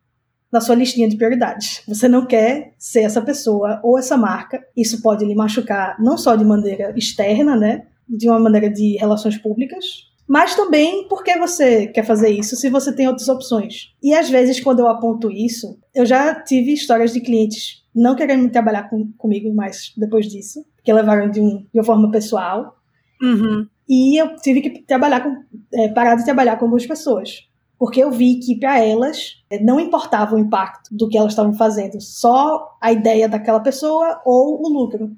[0.52, 1.82] na sua listinha de prioridades.
[1.86, 4.66] Você não quer ser essa pessoa ou essa marca.
[4.76, 9.38] Isso pode lhe machucar não só de maneira externa, né, de uma maneira de relações
[9.38, 9.86] públicas,
[10.28, 13.94] Mas também por que você quer fazer isso se você tem outras opções?
[14.02, 18.52] E às vezes, quando eu aponto isso, eu já tive histórias de clientes não querendo
[18.52, 22.76] trabalhar com, comigo mais depois disso, que levaram de, um, de uma forma pessoal.
[23.22, 23.68] Uhum.
[23.88, 25.36] E eu tive que trabalhar com,
[25.74, 27.48] é, parar de trabalhar com algumas pessoas.
[27.78, 31.54] Porque eu vi que para elas é, não importava o impacto do que elas estavam
[31.54, 35.12] fazendo, só a ideia daquela pessoa ou o lucro.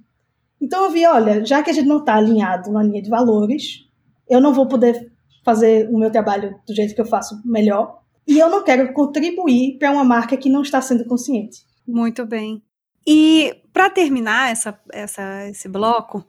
[0.60, 3.87] Então eu vi, olha, já que a gente não está alinhado na linha de valores,
[4.30, 5.12] eu não vou poder
[5.48, 8.00] fazer o meu trabalho do jeito que eu faço melhor.
[8.28, 11.60] E eu não quero contribuir para uma marca que não está sendo consciente.
[11.88, 12.62] Muito bem.
[13.08, 16.28] E para terminar essa, essa, esse bloco,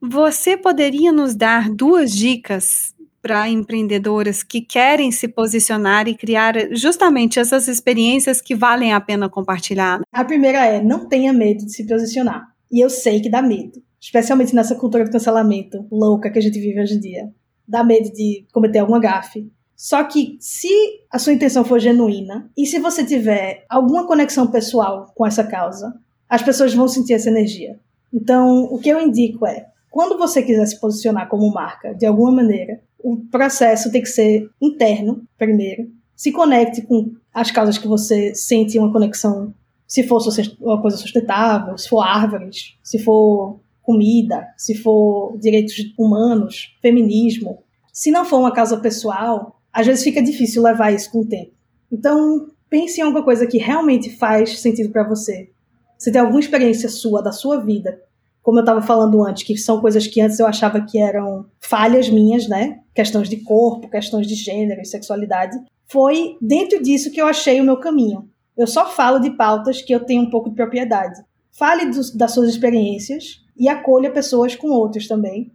[0.00, 7.40] você poderia nos dar duas dicas para empreendedoras que querem se posicionar e criar justamente
[7.40, 10.00] essas experiências que valem a pena compartilhar?
[10.12, 12.46] A primeira é: não tenha medo de se posicionar.
[12.70, 16.60] E eu sei que dá medo, especialmente nessa cultura do cancelamento louca que a gente
[16.60, 17.39] vive hoje em dia
[17.70, 19.50] dá medo de cometer alguma gafe.
[19.76, 20.68] Só que se
[21.10, 25.94] a sua intenção for genuína e se você tiver alguma conexão pessoal com essa causa,
[26.28, 27.78] as pessoas vão sentir essa energia.
[28.12, 32.30] Então, o que eu indico é, quando você quiser se posicionar como marca, de alguma
[32.30, 35.90] maneira, o processo tem que ser interno, primeiro.
[36.14, 39.54] Se conecte com as causas que você sente uma conexão,
[39.86, 40.20] se for
[40.60, 43.58] uma coisa sustentável, se for árvores, se for
[43.90, 47.58] comida, se for direitos humanos, feminismo.
[47.92, 51.50] Se não for uma causa pessoal, às vezes fica difícil levar isso com o tempo.
[51.90, 55.50] Então, pense em alguma coisa que realmente faz sentido para você.
[55.98, 58.00] Você tem alguma experiência sua, da sua vida,
[58.40, 62.08] como eu estava falando antes, que são coisas que antes eu achava que eram falhas
[62.08, 62.78] minhas, né?
[62.94, 65.58] Questões de corpo, questões de gênero e sexualidade.
[65.88, 68.28] Foi dentro disso que eu achei o meu caminho.
[68.56, 71.20] Eu só falo de pautas que eu tenho um pouco de propriedade.
[71.50, 75.52] Fale dos, das suas experiências e acolha pessoas com outras também.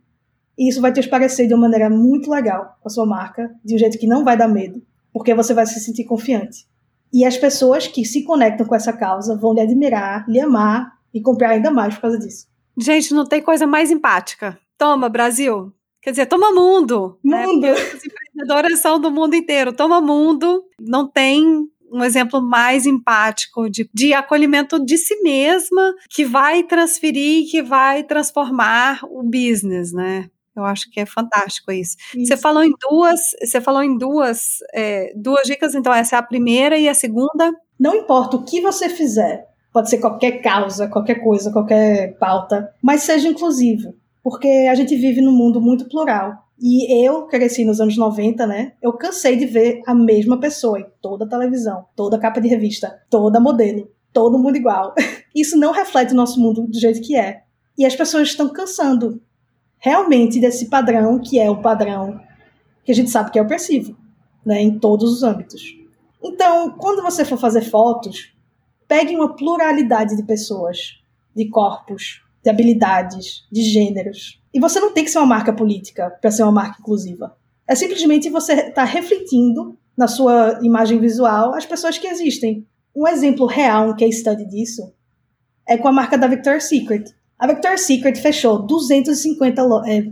[0.56, 3.74] E isso vai te parecer de uma maneira muito legal com a sua marca, de
[3.74, 6.68] um jeito que não vai dar medo, porque você vai se sentir confiante.
[7.12, 11.20] E as pessoas que se conectam com essa causa vão lhe admirar, lhe amar e
[11.20, 12.48] comprar ainda mais por causa disso.
[12.78, 14.58] Gente, não tem coisa mais empática.
[14.78, 15.74] Toma, Brasil.
[16.02, 17.18] Quer dizer, toma mundo.
[17.24, 17.48] Né?
[17.48, 17.62] Mundo.
[17.62, 17.72] Né?
[17.72, 19.74] As empreendedoras são do mundo inteiro.
[19.74, 20.64] Toma mundo.
[20.80, 27.50] Não tem um exemplo mais empático de, de acolhimento de si mesma que vai transferir,
[27.50, 30.30] que vai transformar o business, né?
[30.54, 31.96] Eu acho que é fantástico isso.
[32.16, 32.28] isso.
[32.28, 36.24] Você falou em duas, você falou em duas, é, duas dicas, então essa é a
[36.24, 37.54] primeira e a segunda.
[37.80, 43.04] Não importa o que você fizer, pode ser qualquer causa, qualquer coisa, qualquer pauta, mas
[43.04, 46.45] seja inclusivo, porque a gente vive num mundo muito plural.
[46.60, 48.74] E eu cresci nos anos 90, né?
[48.82, 53.40] Eu cansei de ver a mesma pessoa em toda televisão, toda capa de revista, toda
[53.40, 54.94] modelo, todo mundo igual.
[55.36, 57.44] Isso não reflete o nosso mundo do jeito que é.
[57.78, 59.22] E as pessoas estão cansando
[59.78, 62.20] realmente desse padrão que é o padrão
[62.86, 63.98] que a gente sabe que é opressivo,
[64.46, 65.76] né, em todos os âmbitos.
[66.24, 68.34] Então, quando você for fazer fotos,
[68.88, 71.00] pegue uma pluralidade de pessoas,
[71.36, 74.40] de corpos, de habilidades, de gêneros.
[74.56, 77.36] E você não tem que ser uma marca política para ser uma marca inclusiva.
[77.68, 82.66] É simplesmente você estar tá refletindo na sua imagem visual as pessoas que existem.
[82.96, 84.94] Um exemplo real, um case study disso,
[85.68, 87.04] é com a marca da Victoria's Secret.
[87.38, 90.06] A Victoria's Secret fechou 250, é,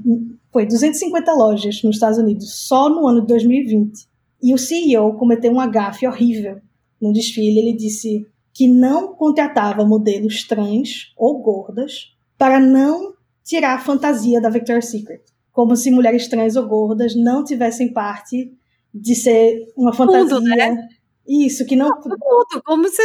[0.52, 4.06] foi 250 lojas nos Estados Unidos só no ano de 2020.
[4.42, 6.60] E o CEO cometeu um agafe horrível
[7.00, 7.60] no desfile.
[7.60, 14.50] Ele disse que não contratava modelos trans ou gordas para não tirar a fantasia da
[14.50, 15.22] Victoria's Secret.
[15.52, 18.52] Como se mulheres trans ou gordas não tivessem parte
[18.94, 20.30] de ser uma fantasia.
[20.30, 20.88] Tudo, né?
[21.28, 21.90] Isso, que não.
[22.02, 22.18] Tudo,
[22.66, 23.02] como se.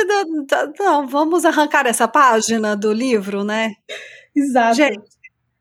[0.79, 3.75] Não, vamos arrancar essa página do livro, né?
[4.35, 4.77] Exato.
[4.77, 5.09] Gente,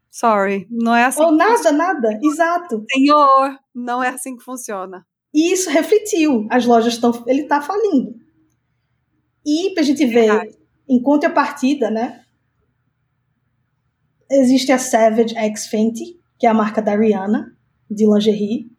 [0.09, 1.21] sorry, não é assim.
[1.21, 2.83] Ou nada, nada, exato.
[2.91, 5.05] Senhor, não é assim que funciona.
[5.33, 6.47] E isso refletiu.
[6.49, 7.11] As lojas estão.
[7.27, 8.15] Ele está falindo.
[9.45, 10.49] E para a gente ver,
[10.89, 12.21] em contrapartida, né?
[14.29, 17.55] Existe a Savage X Fenty, que é a marca da Rihanna,
[17.89, 18.69] de lingerie,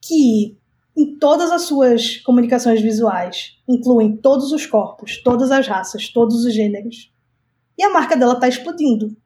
[0.00, 0.58] que
[0.96, 6.52] em todas as suas comunicações visuais incluem todos os corpos, todas as raças, todos os
[6.52, 7.12] gêneros.
[7.78, 9.16] E a marca dela está explodindo.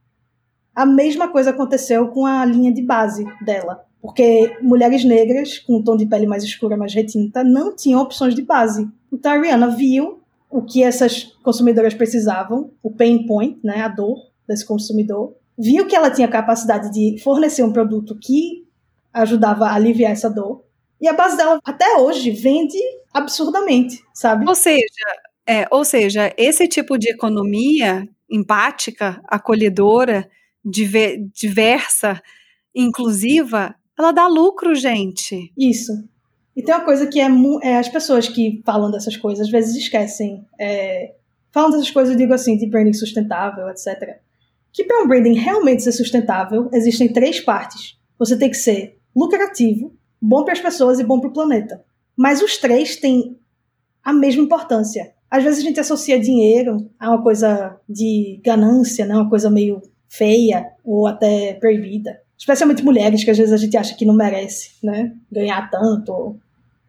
[0.74, 5.82] A mesma coisa aconteceu com a linha de base dela, porque mulheres negras com um
[5.82, 8.87] tom de pele mais escura, mais retinta, não tinham opções de base.
[9.10, 14.18] Então a Rihanna viu o que essas consumidoras precisavam, o pain point, né, a dor,
[14.46, 18.66] desse consumidor, viu que ela tinha capacidade de fornecer um produto que
[19.12, 20.64] ajudava a aliviar essa dor,
[21.00, 22.78] e a base dela até hoje vende
[23.12, 24.48] absurdamente, sabe?
[24.48, 24.83] Ou seja,
[25.46, 30.28] é, ou seja, esse tipo de economia empática, acolhedora,
[30.64, 32.20] diver, diversa,
[32.74, 35.52] inclusiva, Ela dá lucro, gente.
[35.57, 35.92] Isso.
[36.57, 37.28] E tem uma coisa que é,
[37.62, 40.44] é as pessoas que falam dessas coisas às vezes esquecem.
[40.59, 41.14] É,
[41.52, 44.18] falam dessas coisas, eu digo assim, de branding sustentável, etc.
[44.74, 47.96] Que para um branding realmente ser sustentável, existem três partes.
[48.18, 51.84] Você tem que ser lucrativo, bom para as pessoas e bom para o planeta.
[52.16, 53.38] Mas os três têm
[54.02, 55.14] a mesma importância.
[55.30, 59.14] Às vezes a gente associa dinheiro a uma coisa de ganância, né?
[59.14, 62.20] uma coisa meio feia ou até proibida.
[62.37, 65.12] Especialmente mulheres, que às vezes a gente acha que não merece né?
[65.30, 66.37] ganhar tanto.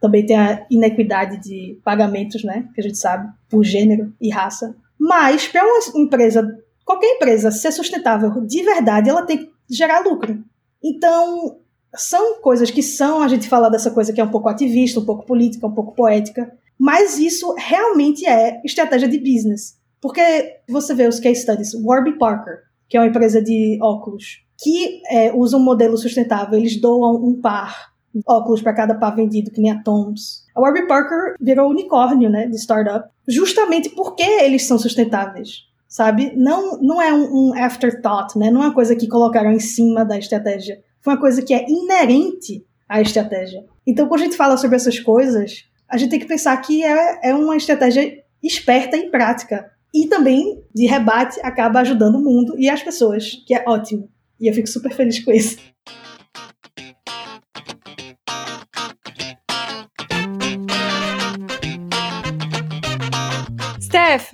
[0.02, 2.68] Também tem a inequidade de pagamentos, né?
[2.74, 4.76] que a gente sabe, por gênero e raça.
[5.00, 10.42] Mas para uma empresa, qualquer empresa ser sustentável de verdade, ela tem que gerar lucro.
[10.82, 11.58] Então,
[11.96, 15.06] são coisas que são, a gente fala dessa coisa que é um pouco ativista, um
[15.06, 19.78] pouco política, um pouco poética, mas isso realmente é estratégia de business.
[20.00, 25.02] Porque você vê os case studies, Warby Parker, que é uma empresa de óculos, que
[25.10, 29.52] é, usa um modelo sustentável, eles doam um par de óculos para cada par vendido,
[29.52, 30.46] que nem a Toms.
[30.56, 36.34] A Warby Parker virou unicórnio né, de startup, justamente porque eles são sustentáveis sabe?
[36.36, 38.52] Não, não é um, um, afterthought, né?
[38.52, 40.84] Não é uma coisa que colocaram em cima da estratégia.
[41.00, 43.64] Foi uma coisa que é inerente à estratégia.
[43.88, 47.30] Então, quando a gente fala sobre essas coisas, a gente tem que pensar que é,
[47.30, 48.12] é uma estratégia
[48.44, 49.72] esperta e prática.
[49.94, 54.10] E também, de rebate, acaba ajudando o mundo e as pessoas, que é ótimo.
[54.38, 55.60] E eu fico super feliz com isso.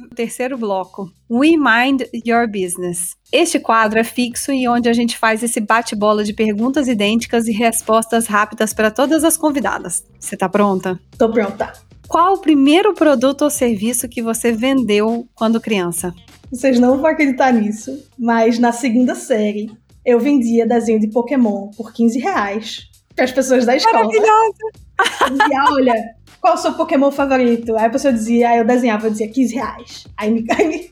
[0.10, 1.12] Terceiro bloco.
[1.30, 3.16] We Mind Your Business.
[3.32, 7.52] Este quadro é fixo e onde a gente faz esse bate-bola de perguntas idênticas e
[7.52, 10.06] respostas rápidas para todas as convidadas.
[10.20, 11.00] Você tá pronta?
[11.18, 11.74] Tô pronta.
[12.08, 16.14] Qual o primeiro produto ou serviço que você vendeu quando criança?
[16.52, 19.72] Vocês não vão acreditar nisso, mas na segunda série
[20.06, 24.04] eu vendia desenho de Pokémon por 15 reais para as pessoas da escola.
[24.04, 24.92] Maravilhosa!
[25.32, 25.96] E olha,
[26.42, 27.78] qual o seu Pokémon favorito?
[27.78, 30.08] Aí a pessoa dizia, aí eu desenhava, eu dizia 15 reais.
[30.18, 30.92] Aí me, aí me...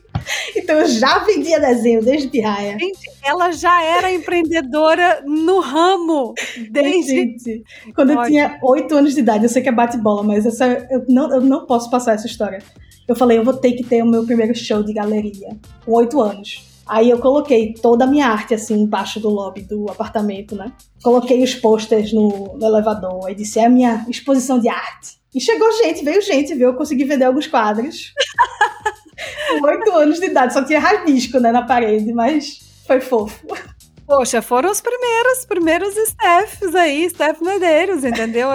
[0.56, 2.78] Então eu já vendia desenho desde pirraia.
[2.78, 6.34] Gente, ela já era empreendedora no ramo
[6.70, 7.16] desde.
[7.16, 10.86] Gente, quando eu tinha 8 anos de idade, eu sei que é bate-bola, mas essa,
[10.88, 12.62] eu, não, eu não posso passar essa história.
[13.08, 15.48] Eu falei, eu vou ter que ter o meu primeiro show de galeria,
[15.84, 16.70] com 8 anos.
[16.86, 20.72] Aí eu coloquei toda a minha arte assim embaixo do lobby do apartamento, né?
[21.02, 25.19] Coloquei os posters no, no elevador, aí disse: é a minha exposição de arte.
[25.34, 26.68] E chegou gente, veio gente, viu?
[26.68, 28.12] Eu consegui vender alguns quadros.
[29.60, 33.46] Com oito anos de idade, só tinha rabisco, né, na parede, mas foi fofo.
[34.06, 38.48] Poxa, foram os primeiros, primeiros Stephs aí, Steph Medeiros, entendeu?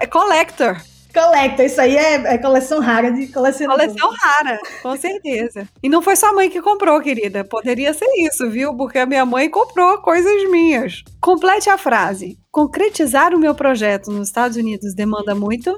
[0.00, 0.76] É collector.
[1.12, 3.86] Collector, isso aí é, é, coleção rara de colecionador.
[3.86, 5.68] Coleção rara, com certeza.
[5.82, 7.44] E não foi sua mãe que comprou, querida.
[7.44, 8.74] Poderia ser isso, viu?
[8.74, 11.02] Porque a minha mãe comprou coisas minhas.
[11.20, 12.38] Complete a frase.
[12.50, 15.76] Concretizar o meu projeto nos Estados Unidos demanda muito?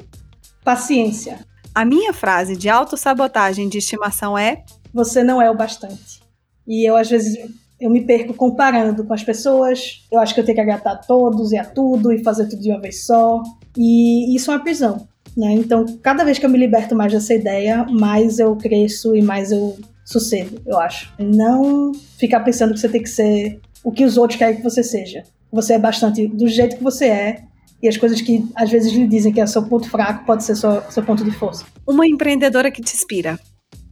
[0.64, 1.38] Paciência.
[1.74, 6.22] A minha frase de autossabotagem de estimação é: Você não é o bastante.
[6.66, 7.36] E eu, às vezes,
[7.78, 10.06] eu me perco comparando com as pessoas.
[10.10, 12.62] Eu acho que eu tenho que agradar a todos e a tudo e fazer tudo
[12.62, 13.42] de uma vez só.
[13.76, 15.06] E isso é uma prisão.
[15.36, 15.52] Né?
[15.52, 19.52] Então, cada vez que eu me liberto mais dessa ideia, mais eu cresço e mais
[19.52, 21.12] eu sossego, eu acho.
[21.18, 24.82] Não ficar pensando que você tem que ser o que os outros querem que você
[24.82, 25.24] seja.
[25.52, 27.42] Você é bastante do jeito que você é
[27.84, 30.56] e as coisas que às vezes lhe dizem que é seu ponto fraco pode ser
[30.56, 31.66] seu, seu ponto de força.
[31.86, 33.38] Uma empreendedora que te inspira.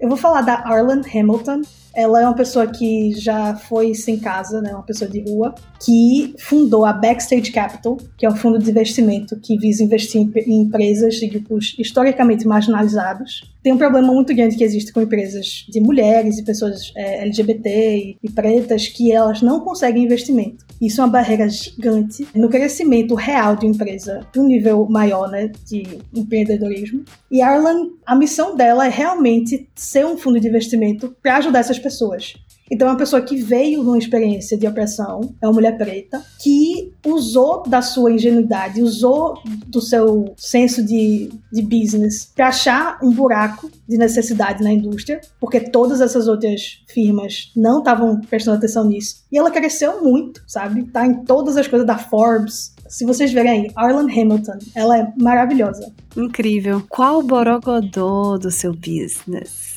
[0.00, 1.60] Eu vou falar da Arlen Hamilton.
[1.94, 6.34] Ela é uma pessoa que já foi sem casa, né, uma pessoa de rua, que
[6.38, 11.16] fundou a Backstage Capital, que é um fundo de investimento que visa investir em empresas
[11.16, 16.38] de grupos historicamente marginalizados tem um problema muito grande que existe com empresas de mulheres
[16.38, 20.64] e pessoas é, LGBT e, e, pretas que elas não conseguem investimento.
[20.80, 25.30] Isso é uma barreira gigante no crescimento real de uma empresa de um nível maior,
[25.30, 27.04] né, de empreendedorismo.
[27.30, 31.60] E a Arlan, a missão dela é realmente ser um fundo de investimento para ajudar
[31.60, 32.34] essas pessoas.
[32.72, 36.90] Então, é uma pessoa que veio numa experiência de opressão, é uma mulher preta, que
[37.06, 39.34] usou da sua ingenuidade, usou
[39.66, 45.60] do seu senso de, de business para achar um buraco de necessidade na indústria, porque
[45.60, 49.22] todas essas outras firmas não estavam prestando atenção nisso.
[49.30, 50.84] E ela cresceu muito, sabe?
[50.84, 55.12] Tá em todas as coisas da Forbes, se vocês verem aí, Arlan Hamilton, ela é
[55.16, 55.92] maravilhosa.
[56.16, 56.82] Incrível.
[56.88, 59.71] Qual o borogodó do seu business?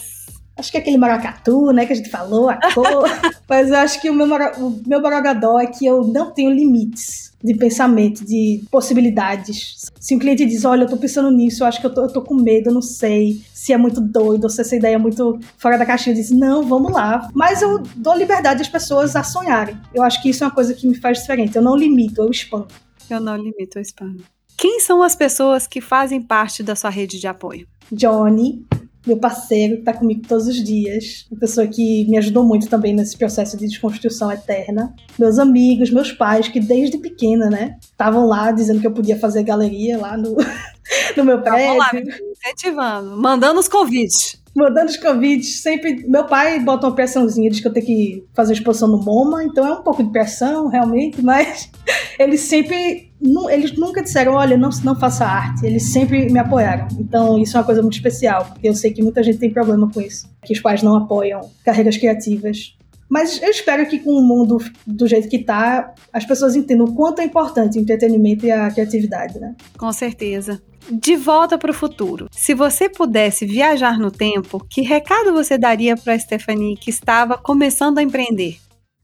[0.58, 3.10] Acho que é aquele maracatu, né, que a gente falou, a cor.
[3.48, 7.34] Mas eu acho que o meu, o meu borogodó é que eu não tenho limites
[7.44, 9.92] de pensamento, de possibilidades.
[10.00, 12.12] Se um cliente diz, olha, eu tô pensando nisso, eu acho que eu tô, eu
[12.12, 14.98] tô com medo, eu não sei se é muito doido, ou se essa ideia é
[14.98, 17.30] muito fora da caixinha, eu disse, não, vamos lá.
[17.34, 19.78] Mas eu dou liberdade às pessoas a sonharem.
[19.94, 21.56] Eu acho que isso é uma coisa que me faz diferente.
[21.56, 22.68] Eu não limito, eu expando.
[23.10, 24.16] Eu não limito o spam.
[24.58, 27.68] Quem são as pessoas que fazem parte da sua rede de apoio?
[27.92, 28.66] Johnny,
[29.06, 32.94] meu parceiro, que está comigo todos os dias, uma pessoa que me ajudou muito também
[32.94, 34.94] nesse processo de desconstrução eterna.
[35.18, 39.44] Meus amigos, meus pais, que desde pequena, né, estavam lá dizendo que eu podia fazer
[39.44, 40.36] galeria lá no,
[41.16, 41.68] no meu prédio.
[41.68, 41.92] Vamos lá,
[42.32, 46.06] incentivando, mandando os convites mandando os convites, sempre.
[46.08, 49.68] Meu pai bota uma pressãozinha, diz que eu tenho que fazer exposição no MoMA, então
[49.68, 51.70] é um pouco de pressão, realmente, mas
[52.18, 53.14] eles sempre.
[53.50, 55.66] Eles nunca disseram, olha, não, não faça arte.
[55.66, 56.88] Eles sempre me apoiaram.
[57.00, 59.90] Então, isso é uma coisa muito especial, porque eu sei que muita gente tem problema
[59.90, 60.30] com isso.
[60.44, 62.78] Que os pais não apoiam carreiras criativas.
[63.16, 66.94] Mas eu espero que com o mundo do jeito que tá, as pessoas entendam o
[66.94, 69.56] quanto é importante o entretenimento e a criatividade, né?
[69.78, 70.62] Com certeza.
[70.92, 72.28] De volta para o futuro.
[72.30, 78.00] Se você pudesse viajar no tempo, que recado você daria para Stephanie que estava começando
[78.00, 78.58] a empreender?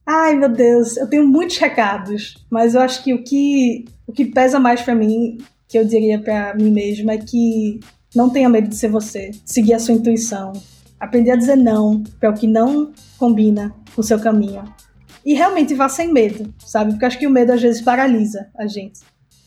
[0.05, 4.25] Ai, meu Deus, eu tenho muitos recados, mas eu acho que o que, o que
[4.25, 5.37] pesa mais para mim,
[5.69, 7.79] que eu diria para mim mesma, é que
[8.13, 10.51] não tenha medo de ser você, seguir a sua intuição,
[11.01, 14.63] aprender a dizer não para o que não combina com o seu caminho.
[15.25, 16.91] E realmente vá sem medo, sabe?
[16.91, 18.99] Porque acho que o medo às vezes paralisa a gente.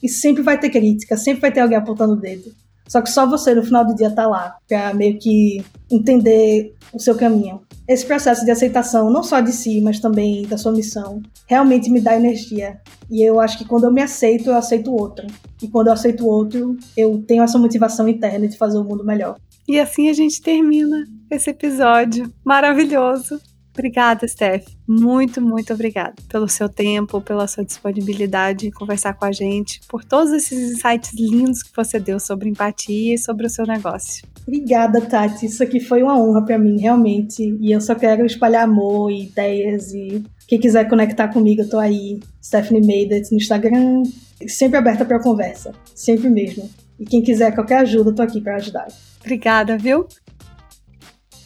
[0.02, 2.52] E sempre vai ter crítica, sempre vai ter alguém apontando o dedo.
[2.86, 7.00] Só que só você no final do dia tá lá, pra meio que entender o
[7.00, 7.62] seu caminho.
[7.88, 12.00] Esse processo de aceitação, não só de si, mas também da sua missão, realmente me
[12.00, 12.80] dá energia.
[13.11, 15.26] E eu acho que quando eu me aceito, eu aceito o outro.
[15.62, 19.05] E quando eu aceito o outro, eu tenho essa motivação interna de fazer o mundo
[19.05, 19.36] melhor.
[19.66, 23.41] E assim a gente termina esse episódio maravilhoso.
[23.72, 24.66] Obrigada, Steph.
[24.87, 30.05] Muito, muito obrigada pelo seu tempo, pela sua disponibilidade em conversar com a gente, por
[30.05, 34.24] todos esses insights lindos que você deu sobre empatia e sobre o seu negócio.
[34.47, 35.47] Obrigada, Tati.
[35.47, 37.57] Isso aqui foi uma honra para mim, realmente.
[37.61, 39.93] E eu só quero espalhar amor e ideias.
[39.93, 42.20] E quem quiser conectar comigo, eu tô aí.
[42.43, 44.03] Stephanie Made no Instagram.
[44.47, 45.72] Sempre aberta para conversa.
[45.95, 46.70] Sempre mesmo.
[47.01, 48.87] E quem quiser qualquer ajuda, eu tô aqui para ajudar.
[49.20, 50.07] Obrigada, viu?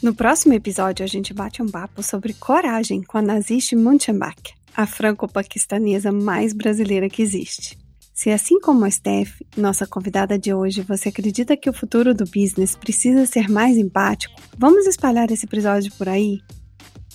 [0.00, 4.86] No próximo episódio, a gente bate um papo sobre coragem com a Nazish Munchenbach, a
[4.86, 7.76] franco-paquistanesa mais brasileira que existe.
[8.14, 12.24] Se assim como a Steph, nossa convidada de hoje, você acredita que o futuro do
[12.24, 16.40] business precisa ser mais empático, vamos espalhar esse episódio por aí?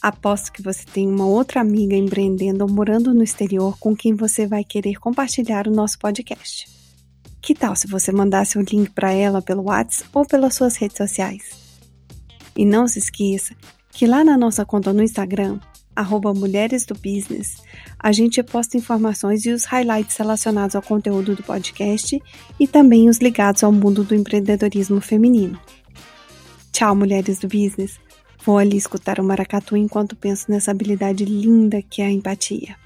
[0.01, 4.45] Aposto que você tem uma outra amiga empreendendo ou morando no exterior com quem você
[4.45, 6.67] vai querer compartilhar o nosso podcast.
[7.41, 10.97] Que tal se você mandasse o link para ela pelo WhatsApp ou pelas suas redes
[10.97, 11.62] sociais?
[12.55, 13.55] E não se esqueça
[13.91, 15.59] que lá na nossa conta no Instagram,
[15.95, 17.57] arroba Mulheres do Business,
[17.99, 22.21] a gente posta informações e os highlights relacionados ao conteúdo do podcast
[22.59, 25.59] e também os ligados ao mundo do empreendedorismo feminino.
[26.71, 27.99] Tchau, mulheres do business!
[28.43, 32.82] Vou ali escutar o maracatu enquanto penso nessa habilidade linda que é a empatia.